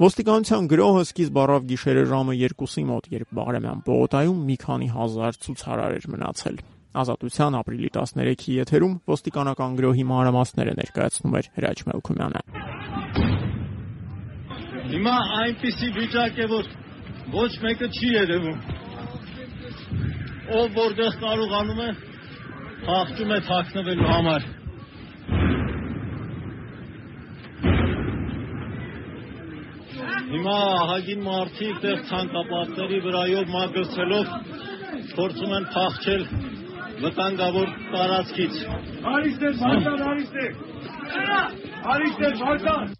Ոստիկանության 0.00 0.64
գրոհը 0.72 1.00
սկիզբ 1.04 1.38
առավ 1.42 1.64
գիշերը 1.68 2.02
ժամը 2.08 2.34
2-ի 2.40 2.82
մոտ, 2.88 3.08
երբ 3.12 3.32
Բաղրամյան 3.36 3.80
պողոտայում 3.84 4.38
մի 4.48 4.54
քանի 4.62 4.86
հազար 4.94 5.38
ցուցարար 5.44 5.96
էր 5.98 6.06
մնացել։ 6.12 6.54
Ազատության 7.02 7.58
ապրիլի 7.58 7.90
13-ի 7.96 8.54
եթերում 8.56 8.94
ոստիկանական 9.12 9.74
գրոհի 9.76 10.06
մանրամասները 10.08 10.72
ներկայացնում 10.78 11.36
էր 11.40 11.50
Հրաչ 11.58 11.76
Մելքումյանը։ 11.90 12.40
Հիմա 14.94 15.16
այնպիսի 15.40 15.90
վիճակ 15.98 16.40
է, 16.40 16.46
որ 16.54 16.70
ոչ 17.36 17.50
մեկը 17.66 17.90
չի 17.92 18.14
երևում։ 18.14 18.58
Ով 20.60 20.80
որտեղ 20.80 21.20
կարողանում 21.26 21.84
է, 21.84 21.90
հաղթում 22.88 23.36
է 23.36 23.40
թաքնվելու 23.50 24.10
համար։ 24.14 24.48
Հիմա 30.40 30.60
ահագին 30.82 31.18
մարդիկ 31.24 31.80
տեղ 31.80 31.98
ցանկապատների 32.08 32.98
վրայով 33.06 33.50
մագրցելով 33.54 34.30
փորձում 35.10 35.50
են 35.56 35.66
փախչել 35.74 36.22
վտանգավոր 37.02 37.74
տարածքից։ 37.90 38.56
Արիստեր, 39.10 39.58
Մարտան, 39.64 40.04
Արիստեր։ 40.12 40.54
Արիստեր, 41.96 42.38
Մարտան։ 42.40 42.94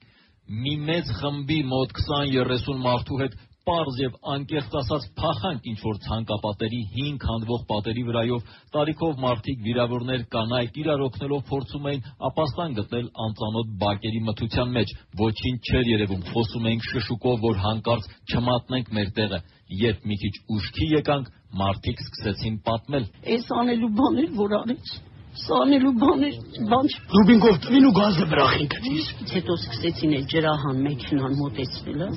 Մի 0.66 0.74
մեծ 0.90 1.14
խմբի 1.22 1.58
մոտ 1.72 1.96
20-30 2.02 2.84
մարդու 2.84 3.20
հետ 3.22 3.40
պարզ 3.70 3.98
եւ 4.02 4.14
անկեղծ 4.34 4.72
ասած 4.80 5.04
փախանք 5.20 5.66
ինչ 5.70 5.78
որ 5.86 5.98
ցանկապատերի 6.06 6.80
հին 6.94 7.18
քանդվող 7.24 7.60
պատերի 7.70 8.02
վրայով 8.08 8.48
տարիքով 8.76 9.20
մարդիկ 9.24 9.60
վիրավորներ 9.66 10.24
կանայք 10.34 10.80
իրար 10.82 11.04
օգնելով 11.06 11.44
փորձում 11.50 11.86
էին 11.90 12.08
ապաստան 12.30 12.74
գտնել 12.80 13.10
անծանոթ 13.26 13.74
բակերի 13.84 14.22
մթության 14.30 14.74
մեջ 14.78 14.94
ոչինչ 15.22 15.60
չէր 15.70 15.92
երևում 15.94 16.24
խոսում 16.30 16.68
էինք 16.70 16.88
շշուկով 16.90 17.44
որ 17.46 17.60
հանկարծ 17.66 18.10
չմատնենք 18.34 18.90
մեր 18.98 19.12
տեղը 19.20 19.40
երբ 19.84 20.08
մի 20.10 20.16
քիչ 20.24 20.34
ուշքի 20.56 20.88
եկանք 20.96 21.30
մարդիկ 21.60 22.02
սկսեցին 22.06 22.58
պատմել 22.66 23.06
Այս 23.36 23.54
անելու 23.60 23.94
բաներ 24.00 24.34
որ 24.40 24.58
արեց 24.60 24.92
Սանելու 25.30 25.92
բաներ, 25.94 26.38
բան 26.66 26.88
չ... 26.90 26.96
Ռուբինկով 27.14 27.58
տվին 27.64 27.84
ու 27.86 27.90
գազը 27.94 28.24
վրախին 28.30 28.68
գցիս։ 28.72 29.10
Հետո 29.30 29.54
սկսեցին 29.60 30.14
այդ 30.16 30.24
ջրահան 30.32 30.80
մեքենան 30.86 31.36
մոտեցնելը, 31.40 32.08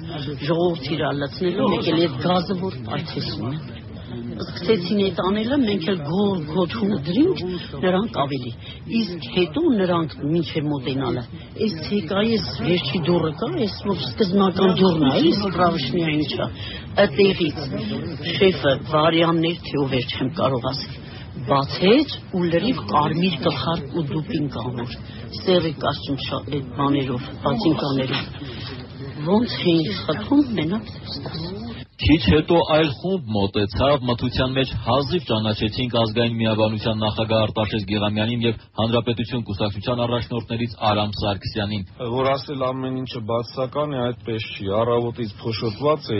ժողովուրդ 0.47 0.87
իրար 0.95 1.19
լցնելու, 1.21 1.67
մեկ 1.73 1.89
էլ 1.91 2.01
այդ 2.05 2.15
գազը 2.23 2.57
որ 2.63 2.77
պայթեցնում 2.87 3.53
է։ 3.53 3.81
Սկսեցին 4.13 5.03
այդ 5.03 5.21
անելը, 5.27 5.59
մենք 5.61 5.85
էլ 5.93 6.01
գոր 6.07 6.41
գոթում 6.53 6.95
դրինք, 7.05 7.43
նրանք 7.85 8.17
ավելի։ 8.23 8.51
Իսկ 9.01 9.29
հետո 9.37 9.63
նրանք 9.77 10.17
մինչև 10.33 10.67
մոտենալը, 10.73 11.23
այս 11.67 11.77
ցեկա 11.85 12.25
ես 12.33 12.49
վերջի 12.65 13.03
դուրը 13.09 13.31
կա, 13.43 13.51
այս 13.67 13.77
որ 13.93 14.03
սկզբնական 14.09 14.75
դուրն 14.81 15.07
է, 15.07 15.13
այս 15.21 15.45
պրավշնիա 15.53 16.11
ինչա, 16.17 16.49
այդտեղից 17.05 17.63
շեֆը 18.41 18.75
վարյաններ 18.93 19.63
թե 19.69 19.81
ով 19.85 19.97
չեմ 20.03 20.35
կարող 20.41 20.69
ասել 20.73 21.02
բացեց 21.49 22.11
ու 22.37 22.43
լրիվ 22.53 22.81
կարմիր 22.91 23.37
գլխար 23.45 23.79
ու 23.97 24.03
դուպին 24.11 24.49
կանոր 24.55 24.91
սերի 25.39 25.73
կաշում 25.83 26.19
այդ 26.39 26.67
բաներով 26.77 27.29
բացինկաներով 27.45 28.27
ոնց 29.29 29.55
էին 29.73 29.95
խփում 30.03 30.45
մենակ 30.59 30.93
ստաս 31.15 31.82
Քիչ 31.93 32.21
հետո 32.25 32.55
այլ 32.73 32.87
խումբ 32.99 33.27
մոտեցավ, 33.33 34.05
մթության 34.09 34.53
մեջ 34.57 34.69
հազիվ 34.81 35.25
ճանաչեցինք 35.29 35.97
ազգային 36.01 36.37
միաբանության 36.39 36.97
նախագահ 37.03 37.43
Արտաշես 37.45 37.83
Գեղամյանին 37.91 38.45
եւ 38.47 38.63
Հանրապետություն 38.79 39.43
կուսակցության 39.49 40.01
առաջնորդներից 40.05 40.73
Արամ 40.89 41.13
Սարգսյանին։ 41.19 41.83
Որ 42.13 42.29
ասել 42.33 42.65
ամեն 42.69 42.97
ինչը 43.03 43.21
բացական 43.29 43.93
է, 43.93 43.99
այդպես 44.07 44.47
չի։ 44.53 44.65
Առավոտից 44.81 45.35
փոշոտված 45.43 46.09
է, 46.17 46.19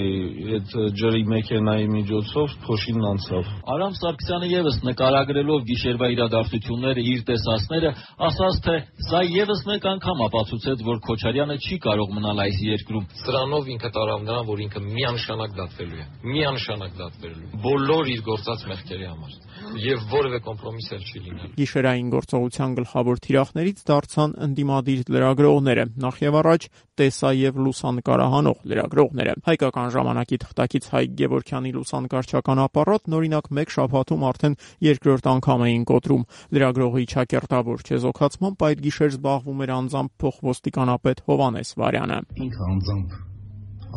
այդ 0.53 0.75
ջրի 1.01 1.23
մեքենայի 1.33 1.89
միջոցով 1.97 2.55
փոշին 2.69 3.09
անցավ։ 3.09 3.51
Արամ 3.73 3.97
Սարգսյանը 3.97 4.51
եւս 4.53 4.79
նկարագրելով 4.93 5.65
գիշերվա 5.73 6.11
իրադարձությունները, 6.13 7.07
իր 7.13 7.25
տեսածները, 7.33 7.93
ասաց 8.29 8.61
թե 8.67 8.77
սա 9.09 9.23
եւս 9.41 9.65
մեկ 9.73 9.89
անգամ 9.93 10.23
ապացուցեց, 10.29 10.85
որ 10.93 11.01
Քոչարյանը 11.09 11.57
չի 11.63 11.81
կարող 11.87 12.13
մնալ 12.13 12.43
այս 12.43 12.61
երկրում։ 12.69 13.09
Սրանով 13.23 13.69
ինքը 13.73 13.93
տարավ 13.97 14.25
նրան, 14.27 14.47
որ 14.53 14.63
ինքը 14.67 14.83
միանշանակ 14.83 15.55
դատվելու 15.63 16.03
է։ 16.03 16.05
Միանշանակ 16.33 17.01
դատվելու։ 17.01 17.63
Բոլոր 17.63 18.13
իր 18.13 18.23
գործած 18.29 18.67
մեղքերի 18.73 19.09
համար 19.13 19.41
եւ 19.83 20.01
որևէ 20.11 20.39
կոմպրոմիս 20.43 20.87
էլ 20.93 21.03
չի 21.07 21.19
լինել։ 21.23 21.51
Գիշերային 21.57 22.09
գործողության 22.13 22.73
գլխավոր 22.77 23.21
թիրախներից 23.23 23.79
դարձան 23.89 24.35
ընդդիմադիր 24.47 25.01
լրագրողները, 25.13 25.85
նախ 26.03 26.19
եւ 26.23 26.37
առաջ 26.43 26.67
տեսա 26.99 27.31
եւ 27.39 27.59
լուսանկարահանող 27.63 28.59
լրագրողները։ 28.73 29.35
Հայկական 29.47 29.93
ժամանակի 29.95 30.39
թղթակից 30.43 30.89
Հայկ 30.93 31.17
Գևորքյանի 31.23 31.73
լուսանկարչական 31.79 32.63
ապարատն 32.67 33.17
օրինակ 33.17 33.51
մեկ 33.57 33.75
շաբաթում 33.77 34.25
արդեն 34.29 34.57
երկրորդ 34.93 35.29
անգամ 35.33 35.67
էին 35.69 35.85
կոտրում։ 35.93 36.25
Լրագրողի 36.53 37.05
ճակերտավոր 37.17 37.85
չեզոքացմամբ 37.89 38.65
այդ 38.69 38.87
գիշեր 38.87 39.13
զբաղվում 39.17 39.63
էր 39.63 39.75
անձամբ 39.79 40.17
փոխոստիկանապետ 40.23 41.27
Հովանես 41.33 41.77
Վարյանը։ 41.81 42.19
Ինքը 42.43 42.67
անձամբ 42.73 43.32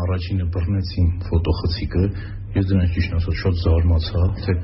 առաջինը 0.05 0.47
բռնեցին 0.55 1.09
ֆոտոխցիկը 1.27 2.05
ես 2.57 2.69
դրանից 2.71 2.93
ճիշտ 2.97 3.17
ասած 3.17 3.41
շատ 3.43 3.59
զարմացա 3.63 4.23
թե 4.45 4.55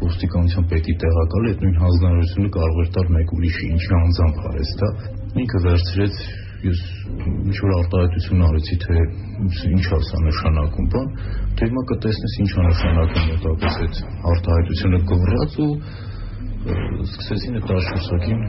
ոստիկանության 0.00 0.66
պետի 0.70 0.94
տեղակալը 1.02 1.50
այդ 1.50 1.64
նույն 1.64 1.80
հանձնարարությունը 1.84 2.50
կարող 2.56 2.80
էր 2.84 2.90
տալ 2.96 3.10
մեկ 3.16 3.34
ուրիշի 3.36 3.70
ինչի 3.74 3.92
անձամբ 4.00 4.40
արեց 4.50 4.72
դա 4.80 4.90
ինքը 5.44 5.62
վերցրեց 5.66 6.20
ես 6.60 6.80
ինչ 7.50 7.56
որ 7.64 7.74
արտահայտություն 7.78 8.42
արեցի 8.46 8.76
թե 8.84 8.96
ինչ 9.70 9.84
է 9.96 10.00
սա 10.10 10.22
նշանակում 10.26 10.88
բան 10.94 11.12
դե 11.60 11.68
հիմա 11.70 11.84
կտեսնես 11.90 12.34
ինչ 12.44 12.50
նշանակում 12.60 13.30
մոտակից 13.30 13.78
այդ 13.84 14.02
արտահայտությունը 14.32 15.00
գվրած 15.10 15.56
ու 15.64 15.70
սկսեցին 17.08 17.60
այդ 17.60 17.72
աշուսակին 17.78 18.42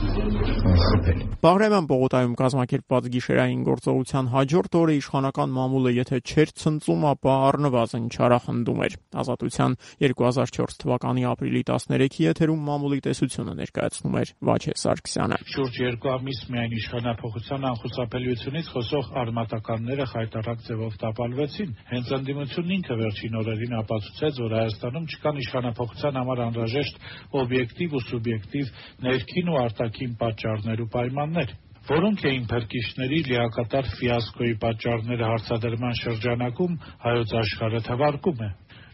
խփել։ 0.00 1.20
Բաղրամյան 1.40 1.86
պողոտայում 1.90 2.32
կազմակերպված 2.36 3.06
գիշերային 3.14 3.60
գործողության 3.64 4.26
հաջորդ 4.34 4.76
օրը 4.80 4.94
իշխանական 5.00 5.52
մամուլը 5.56 5.92
եթե 5.96 6.18
չէր 6.20 6.50
ցնծում, 6.60 7.04
ապա 7.10 7.34
առնվազն 7.48 8.08
չարախնդում 8.12 8.82
էր։ 8.86 8.96
Ազատության 9.20 9.76
2004 10.04 10.76
թվականի 10.84 11.24
ապրիլի 11.30 11.62
13-ի 11.70 12.26
եթերում 12.28 12.60
մամուլի 12.70 13.00
տեսությունը 13.08 13.54
ներկայացնում 13.60 14.18
էր 14.20 14.32
Վաչե 14.50 14.74
Սարգսյանը։ 14.80 15.38
Շուրջ 15.54 15.80
երկու 15.80 16.12
ամիս 16.12 16.40
միայն 16.50 16.76
իշխանապողության 16.80 17.66
անխուսափելիությունից 17.70 18.70
խոսող 18.76 19.10
արմատականները 19.20 20.08
խայտարակ 20.12 20.64
ձևով 20.68 20.98
տապալվեցին։ 21.00 21.74
Հենց 21.90 22.12
ընդդիմությունն 22.20 22.74
ինքը 22.76 22.98
վերջին 23.00 23.40
օրերին 23.40 23.74
ապացուցեց, 23.80 24.40
որ 24.44 24.56
Հայաստանում 24.60 25.08
չկան 25.10 25.40
իշխանապողության 25.40 26.20
համար 26.20 26.44
անհրաժեշտ 26.50 27.00
օբյեկտիվ 27.40 27.96
ու 28.00 28.04
սուբյեկտիվ 28.10 28.72
ներքին 29.00 29.50
ու 29.50 29.58
արտաքին 29.60 29.89
պատճառներ 30.20 30.82
ու 30.84 30.88
պայմաններ, 30.94 31.52
որոնք 31.90 32.24
էին 32.30 32.44
փրկիչների 32.50 33.20
լիակատար 33.30 33.86
ֆիասկոյի 33.98 34.56
պատճառները 34.64 35.30
հարցադրման 35.30 35.94
շրջանակում 36.00 36.74
հայոց 37.04 37.32
աշխարհը 37.40 37.80
թվարկում 37.88 38.42
է։ 38.46 38.50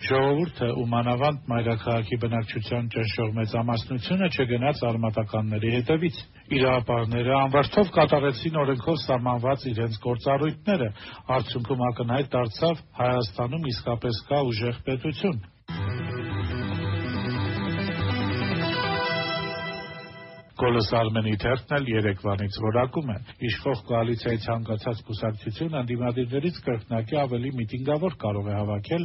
Ժողովուրդը 0.07 0.67
ու 0.77 0.85
մանավանդ 0.93 1.47
մայրաքաղաքի 1.51 2.17
բնակչության 2.23 2.89
ճնշող 2.95 3.31
մեծամասնությունը 3.39 4.29
չգնաց 4.37 4.83
արմատականների 4.91 5.73
հետևից։ 5.77 6.21
Իրապարները 6.59 7.35
անվերթով 7.41 7.93
կատարեցին 7.97 8.61
օրենքով 8.63 9.01
սահմանված 9.07 9.67
իրենց 9.73 9.99
գործառույթները, 10.07 10.89
արդյունքում 11.41 11.85
ակնհայտ 11.91 12.33
դարձավ 12.37 12.87
Հայաստանում 13.03 13.69
իսկապես 13.73 14.25
կա 14.31 14.43
ուժեղ 14.53 14.83
պետություն։ 14.91 15.45
Գոլը 20.57 20.81
Սարմենի 20.89 21.33
թերթն 21.37 21.75
էլ 21.77 21.89
Երևանից 21.91 22.55
որակում 22.65 23.11
է։ 23.13 23.17
Իշխող 23.45 23.81
կոալիցիայի 23.91 24.39
ցանկացած 24.41 25.01
կուսակցություն 25.05 25.75
ընդդիմադիրներից 25.81 26.61
կրկնակի 26.65 27.19
ավելի 27.21 27.51
միտինգավոր 27.59 28.17
կարող 28.23 28.49
է 28.49 28.55
հավաքել, 28.57 29.05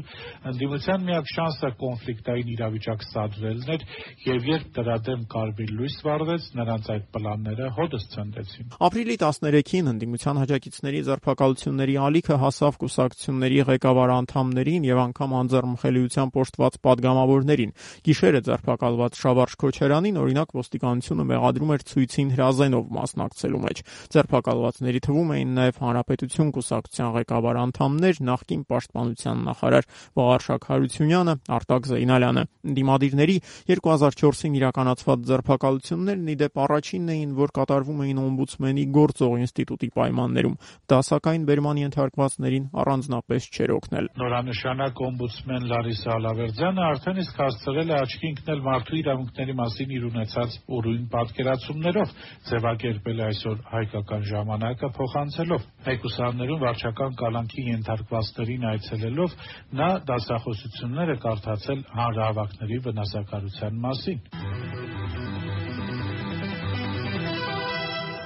ընդդիմության 0.52 1.04
միակ 1.10 1.28
շանսը 1.32 1.72
կոնֆլիկտային 1.82 2.52
իրավիճակ 2.56 3.04
սադրելն 3.10 3.74
էր, 3.76 3.84
եւ 4.32 4.48
երբ 4.52 4.70
դրա 4.80 4.96
դեմ 5.12 5.26
կարմիր 5.36 5.74
լույս 5.82 5.98
վառվեց, 6.08 6.48
նրանց 6.62 6.90
այդ 6.96 7.06
պլանները 7.20 7.68
հոդս 7.82 8.08
ցնդեցին։ 8.16 8.72
Ապրիլի 8.88 9.20
13-ին 9.28 9.92
ընդդիմության 9.92 10.42
հաջակիցների 10.42 11.04
ձերբակալությունների 11.12 11.96
ալիքը 12.08 12.40
հասավ 12.48 12.80
կուսակցությունների 12.86 13.60
ղեկավար 13.72 14.16
անդամներին 14.22 14.88
եւ 14.88 15.04
անգամ 15.12 15.36
անձեռմխելիության 15.42 16.32
փոշտված 16.32 16.80
падգամավորներին։ 16.88 17.76
Գիշերը 18.08 18.42
ձերբակալված 18.48 19.22
Շավարժ 19.22 19.56
Քոչարյանին 19.62 20.22
օրինակ 20.22 20.56
ոստիկանությունը 20.62 21.28
մեղադրում 21.42 21.72
էր 21.74 21.84
ցույցին 21.90 22.30
հրազենով 22.36 22.90
մասնակցելու 22.96 23.62
մեջ։ 23.66 23.80
Ձերբակալվածների 24.14 25.00
թվում 25.06 25.32
էին 25.36 25.54
նաև 25.58 25.80
Հանրապետություն 25.82 26.52
կուսակցության 26.56 27.10
ղեկավար 27.18 27.60
անդամներ, 27.62 28.20
նախկին 28.30 28.62
պաշտպանության 28.72 29.42
նախարար 29.50 29.88
Վաղարշակ 30.22 30.68
Հարությունյանը, 30.72 31.34
Արտակ 31.58 31.90
Զեյնալյանը։ 31.92 32.44
Դիմադիրների 32.78 33.38
2004-ին 33.72 34.58
իրականացված 34.62 35.26
ձերբակալություններն 35.32 36.32
ի 36.32 36.36
դեպ 36.42 36.62
առաջինն 36.62 37.12
էին, 37.16 37.32
որ 37.42 37.54
կատարվում 37.58 38.02
էին 38.06 38.22
օմբուդսմենի 38.22 38.86
գործող 39.02 39.34
ինստիտուտի 39.42 39.90
պայմաններում։ 39.98 40.56
Դա 40.92 41.00
սակայն 41.10 41.48
բերման 41.50 41.82
ենթարկվածներին 41.82 42.70
առանձնապես 42.82 43.50
չէր 43.52 43.74
օգնել։ 43.82 44.10
Նորանշանակ 44.22 45.02
օմբուդսմեն 45.10 45.68
Լարիսա 45.72 46.12
Ալավերդյանը 46.22 46.86
արդեն 46.92 47.22
իսկ 47.22 47.42
հասցրել 47.42 47.92
է 47.92 47.98
աչքի 48.02 48.32
ընկնել 48.32 48.64
մարդու 48.68 49.00
իրավունքների 49.02 49.56
մասին 49.62 49.96
իր 49.98 50.08
ունեցած 50.12 50.58
ուրույն 50.78 51.06
պատկերացումներով 51.32 52.12
ձևակերպել 52.50 53.22
է 53.22 53.24
այսօր 53.28 53.62
հայկական 53.72 54.26
ժամանակը 54.32 54.90
փոխանցելով 54.98 55.68
մեկուսարներում 55.88 56.62
վարչական 56.66 57.18
կալանքի 57.24 57.66
ենթարկվածներին 57.70 58.68
այցելելով 58.74 59.38
նա 59.82 59.90
դասախոսություններ 60.12 61.16
է 61.16 61.18
կարդացել 61.26 61.84
հանրահավաքների 62.02 62.82
վնասակարության 62.92 63.84
մասին։ 63.88 64.81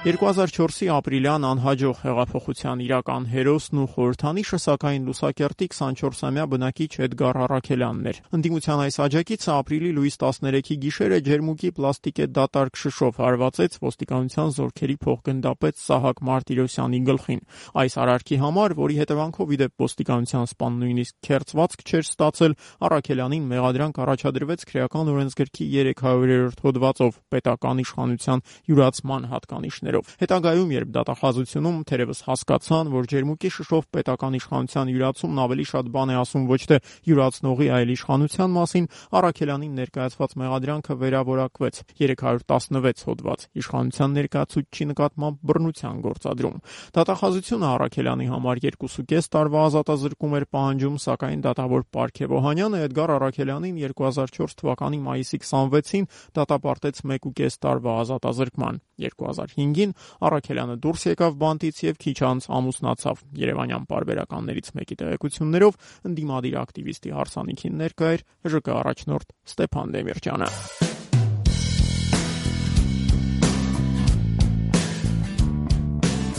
2004-ի 0.06 0.86
ապրիլյան 0.94 1.44
անհաջող 1.48 2.02
հեղափոխության 2.04 2.82
իրական 2.84 3.24
հերոսն 3.26 3.78
ու 3.82 3.86
խորհրդանիշը 3.90 4.58
սակայն 4.62 5.08
Լուսակերտի 5.08 5.66
24-ամյա 5.72 6.44
բնակիչ 6.52 6.90
Էդգար 7.06 7.38
Առաքելյանն 7.46 8.06
էր։ 8.06 8.20
Ընդդիմության 8.38 8.82
այս 8.84 8.98
աջակիցը 9.02 9.50
ապրիլի 9.56 9.90
լույս 9.96 10.18
13-ի 10.22 10.76
գիշերը 10.86 11.18
ջերմուկի 11.26 11.70
պլաստիկե 11.74 12.28
դատարկ 12.38 12.78
շշով 12.86 13.18
հարվածեց 13.26 13.78
ոստիկանության 13.82 14.54
զորքերի 14.62 14.96
փոխգնդապետ 15.02 15.82
Սահակ 15.82 16.22
Մարտիրոսյանի 16.30 17.02
գլխին։ 17.10 17.42
Այս 17.82 17.98
արարքի 18.06 18.40
համար, 18.46 18.76
որի 18.86 19.00
հետևանքով 19.02 19.56
իդեպ 19.58 19.86
ոստիկանության 19.86 20.46
սպան 20.54 20.78
նույնիսկ 20.86 21.14
քերծվածք 21.26 21.84
չէր 21.90 22.06
ստացել, 22.06 22.56
Առաքելյանին 22.86 23.50
մեղադրանք 23.56 24.00
առաջադրվեց 24.06 24.66
քրեական 24.70 25.12
օրենսգրքի 25.16 25.66
300-րդ 25.96 26.64
հոդվածով 26.66 27.20
պետական 27.32 27.84
իշխանության 27.86 28.44
յուրացման 28.70 29.30
հատկանիշներով 29.32 29.95
պատճառներով։ 29.96 30.16
Հետագայում, 30.20 30.70
երբ 30.76 30.90
դատախազությունում 30.96 31.78
թերևս 31.88 32.20
հասկացան, 32.26 32.90
որ 32.92 33.08
ջերմուկի 33.12 33.50
շշով 33.56 33.84
պետական 33.96 34.36
իշխանության 34.36 34.90
յուրացումն 34.92 35.40
ավելի 35.46 35.66
շատ 35.70 35.90
բան 35.96 36.12
է 36.12 36.16
ասում 36.20 36.44
ոչ 36.50 36.60
թե 36.66 36.76
յուրացնողի, 37.06 37.68
այլ 37.76 37.90
իշխանության 37.96 38.50
մասին, 38.56 38.88
Արաքելյանին 39.16 39.76
ներկայացված 39.76 40.30
մեղադրանքը 40.36 40.94
վերավորակվեց 41.06 41.74
316 41.96 43.06
հոդված 43.06 43.46
իշխանության 43.56 44.16
ներկայացուցչի 44.16 44.84
նկատմամբ 44.92 45.36
բռնության 45.46 45.96
գործադրում։ 46.06 46.56
Դատախազությունը 46.96 47.66
Արաքելյանի 47.76 48.26
համար 48.36 48.62
2.5 48.66 49.30
տարվա 49.36 49.60
ազատազրկում 49.66 50.36
էր 50.36 50.46
պահանջում, 50.56 50.96
սակայն 51.06 51.44
դատավոր 51.46 51.86
Պարքև 51.96 52.36
Օհանյանը 52.36 52.82
Էդգար 52.86 53.14
Արաքելյանին 53.16 53.80
2004 53.86 54.56
թվականի 54.60 55.00
մայիսի 55.06 55.40
26-ին 55.46 56.08
դատապարտեց 56.36 57.02
1.5 57.06 57.60
տարվա 57.66 57.96
ազատազրկման։ 58.06 58.80
2005-ին 58.96 59.85
տարիներին 59.86 59.94
Առաքելյանը 60.26 60.76
դուրս 60.82 61.02
եկավ 61.06 61.36
բանտից 61.40 61.78
եւ 61.86 61.98
քիչ 62.02 62.16
անց 62.26 62.48
ամուսնացավ։ 62.56 63.22
Երևանյան 63.42 63.86
պարբերականներից 63.90 64.70
մեկի 64.76 64.96
տեղեկություններով 65.02 65.78
ընդդիմադիր 66.10 66.58
ակտիվիստի 66.62 67.14
հարսանիքին 67.16 67.78
ներկա 67.82 68.10
էր 68.16 68.24
ԺԿ 68.46 68.68
առաջնորդ 68.76 69.28
Ստեփան 69.46 69.94
Դեմիրճյանը։ 69.96 70.50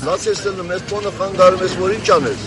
Լացեսն 0.08 0.60
մեծ 0.68 0.84
տոնը 0.88 1.12
խանգարում 1.18 1.64
ես, 1.68 1.74
որ 1.84 1.94
ինչ 1.98 2.08
անես։ 2.16 2.44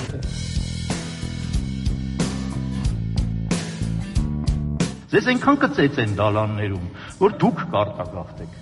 Ձեզ 5.11 5.27
այնքան 5.35 5.57
կծեց 5.65 6.01
են 6.05 6.13
դալաններում, 6.21 6.89
որ 7.21 7.33
դուք 7.43 7.63
կարտագաղթեք։ 7.75 8.60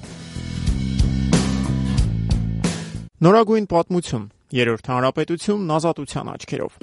Նորագույն 3.19 3.65
պատմություն։ 3.67 4.27
Երրորդ 4.55 4.89
հանրապետությունն 4.93 5.73
ազատության 5.75 6.29
աչքերով։ 6.33 6.77